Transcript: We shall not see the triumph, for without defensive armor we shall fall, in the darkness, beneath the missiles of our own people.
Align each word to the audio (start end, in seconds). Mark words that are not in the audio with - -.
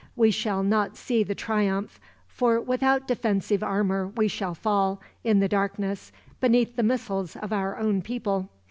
We 0.15 0.31
shall 0.31 0.63
not 0.63 0.97
see 0.97 1.21
the 1.23 1.35
triumph, 1.35 1.99
for 2.27 2.59
without 2.59 3.07
defensive 3.07 3.61
armor 3.61 4.07
we 4.07 4.27
shall 4.27 4.55
fall, 4.55 4.99
in 5.23 5.41
the 5.41 5.47
darkness, 5.47 6.11
beneath 6.39 6.75
the 6.75 6.81
missiles 6.81 7.35
of 7.35 7.53
our 7.53 7.77
own 7.77 8.01
people. 8.01 8.49